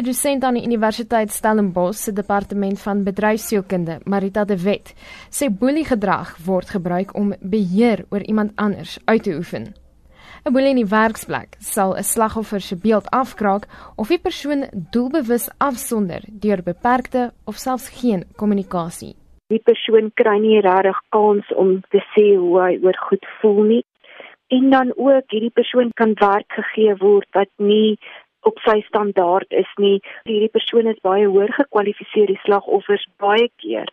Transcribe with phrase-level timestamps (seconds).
[0.00, 4.94] 'n Dosent aan die Universiteit Stellenbosch se departement van bedryfsielkunde, Marita de Wet,
[5.28, 9.64] sê boeliegedrag word gebruik om beheer oor iemand anders uit te oefen.
[10.44, 13.66] 'n Boelie in die werksplek sal 'n slagoffer se beeld afkraak
[13.96, 19.14] of die persoon doelbewus afsonder deur beperkte of selfs geen kommunikasie.
[19.52, 23.84] Die persoon kry nie regtig kans om te sê hoe hy oor goed voel nie.
[24.48, 27.98] En dan ook hierdie persoon kan werk gegee word wat nie
[28.48, 30.00] op sy standaard is nie.
[30.24, 33.88] Hierdie persoon is baie hoër gekwalifiseer die slagoffers baie keer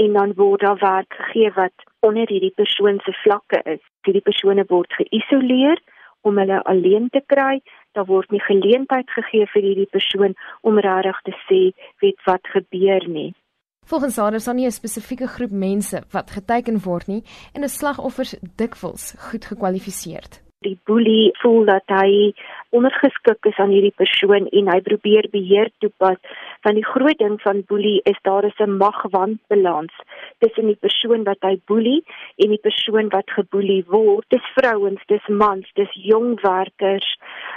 [0.00, 3.82] en dan word daar werk gegee wat onder hierdie persoon se vlakke is.
[4.06, 5.82] Hierdie persone word geïsoleer
[6.20, 7.60] om hulle alleen te kry.
[7.92, 11.62] Daar word nie geleentheid gegee vir hierdie persoon om regtig te sê
[12.04, 13.30] weet wat gebeur nie.
[13.90, 17.22] Volgens haar is daar nie 'n spesifieke groep mense wat geteken word nie
[17.54, 22.32] en 'n slagoffers dikwels goed gekwalifiseerd die boelie voel dat hy
[22.76, 26.18] ondergeskik is aan hierdie persoon en hy probeer beheer toepas
[26.66, 29.94] want die groot ding van boelie is daar is 'n magwandbalans
[30.44, 32.02] tussen die persoon wat hy boelie
[32.36, 34.26] en die persoon wat geboelie word.
[34.28, 37.08] Dis vrouens dis mans dis jong werkers.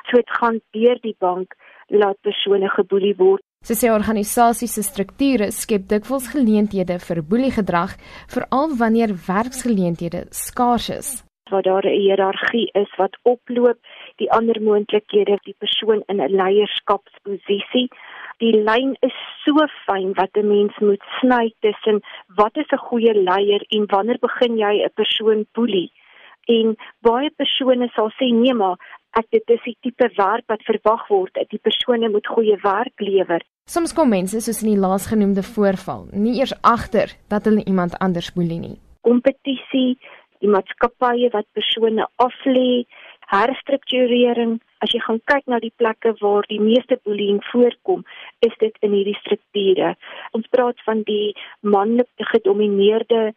[0.08, 1.56] So dit gaan deur die bank
[1.90, 3.42] laat persone geboelie word.
[3.64, 11.23] Sy sê organisasies se strukture skep dikwels geleenthede vir boeliegedrag veral wanneer werksgeleenthede skaars is
[11.50, 13.78] waar daar 'n hiërargie is wat oploop,
[14.16, 17.90] die ander moontlikhede die persoon in 'n leierskapsposisie.
[18.38, 19.54] Die lyn is so
[19.86, 22.02] fyn wat 'n mens moet sny tussen
[22.36, 25.92] wat is 'n goeie leier en wanneer begin jy 'n persoon boelie?
[26.46, 28.78] En baie persone sal sê nee maar
[29.12, 33.42] ek dit is die tipe werk wat verwag word, die persone moet goeie werk lewer.
[33.70, 38.34] Soms kom mense soos in die laasgenoemde voorval nie eers agter dat hulle iemand anders
[38.34, 38.78] boelie nie.
[39.02, 39.98] Kompetisie
[40.44, 42.84] die maatskappye wat persone aflê,
[43.32, 44.60] herstrukturering.
[44.84, 48.04] As jy gaan kyk na die plekke waar die meeste bullying voorkom,
[48.46, 49.94] is dit in hierdie strukture.
[50.36, 53.32] Ons praat van die manlike gedomeineerde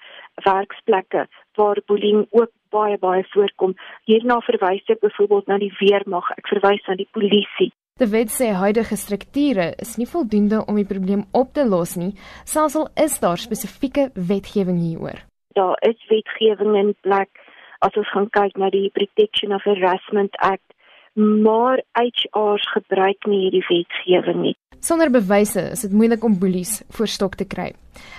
[0.45, 1.27] werksplekke
[1.57, 3.77] waar bullying ook baie baie voorkom.
[4.11, 7.71] Hierna verwys ek byvoorbeeld na die weermag, ek verwys na die polisie.
[7.97, 12.13] Die wet sê huidige strukture is nie voldoende om die probleem op te los nie,
[12.45, 15.25] selfs al is daar spesifieke wetgewing hieroor
[15.59, 17.43] daar is wetgewing in plek
[17.85, 20.77] as ons gaan kyk na die Protection of Harassment Act
[21.17, 24.57] maar HR's gebruik nie hierdie wetgewing nie.
[24.85, 27.71] Sonder bewyse is dit moeilik om boelies voor stok te kry.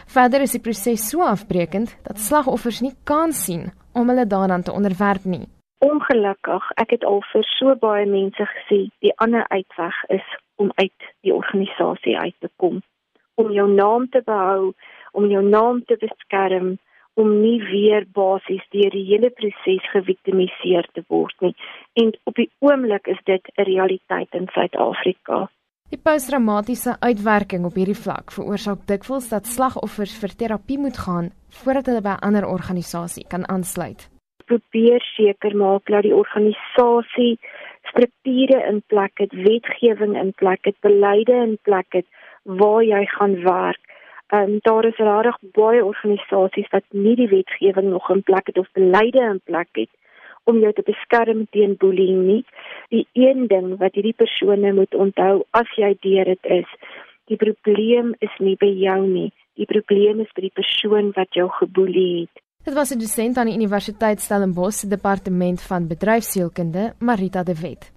[0.10, 4.74] Verder is die proses so afbreekend dat slagoffers nie kans sien om hulle daaraan te
[4.74, 5.46] onderwerp nie.
[5.86, 10.26] Ongelukkig, ek het al vir so baie mense gesê, die ander uitweg is
[10.58, 12.82] om uit die organisasie uit te kom,
[13.38, 14.74] om jou naam te behou,
[15.14, 16.80] om jou naam te beskerm
[17.18, 21.56] om nie weer basies deur die hele proses geviktimiseer te word nie.
[22.02, 25.48] En op die oomblik is dit 'n realiteit in Suid-Afrika.
[25.90, 31.32] Die posttraumatiese uitwerking op hierdie vlak veroorsaak dikwels dat slagoffers vir terapie moet gaan
[31.64, 34.10] voordat hulle by 'n ander organisasie kan aansluit.
[34.46, 37.40] Probeer seker maak dat die organisasie
[37.84, 42.06] strukture in plek het, wetgewing in plek het, beleide in plek het
[42.44, 43.82] waar jy gaan werk
[44.28, 48.58] Ehm um, daar is regtig baie organisasies wat nie die wetgewing nog in plek het
[48.58, 49.90] of beleide in plek het
[50.44, 52.44] om jou te beskerm teen bullying nie.
[52.90, 56.70] Die een ding wat hierdie persone moet onthou as jy deur dit is,
[57.32, 59.32] die probleem is nie by jou nie.
[59.60, 62.44] Die probleem is by die persoon wat jou geboelie het.
[62.68, 67.92] Dit was 'n dosent aan die Universiteit Stellenbosch se departement van bedryfsielkunde, Marita de Wet.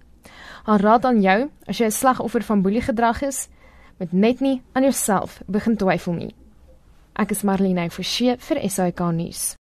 [0.63, 3.49] Haar raad aan jou, as jy 'n slagoffer van boeliegedrag is,
[4.01, 6.31] moet net nie aan jouself begin twyfel nie.
[7.21, 9.41] Ek is Marlene Forsie vir SAK nuus.